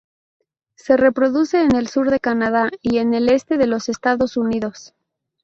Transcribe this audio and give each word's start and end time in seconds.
Se 0.73 0.97
reproduce 0.97 1.61
en 1.61 1.75
el 1.75 1.87
sur 1.87 2.09
de 2.09 2.19
Canadá 2.19 2.71
y 2.81 2.97
el 2.97 3.29
este 3.29 3.59
de 3.59 3.67
los 3.67 3.87
Estados 3.87 4.35
Unidos. 4.35 4.95